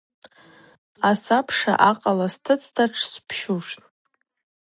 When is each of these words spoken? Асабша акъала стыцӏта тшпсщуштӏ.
Асабша 1.09 1.73
акъала 1.89 2.27
стыцӏта 2.33 2.85
тшпсщуштӏ. 2.91 3.81